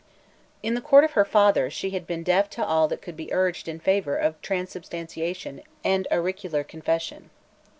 [0.63, 3.31] In the court of her father she had been deaf to all that could be
[3.31, 7.29] urged in favour of transubstantiation and auricular confession.